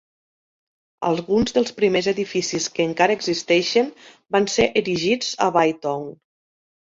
Alguns 1.09 1.53
dels 1.57 1.73
primers 1.81 2.07
edificis 2.11 2.65
que 2.77 2.87
encara 2.91 3.15
existeixen 3.19 3.93
van 4.37 4.49
ser 4.55 4.67
erigits 4.83 5.29
a 5.49 5.53
Bytown. 5.59 6.11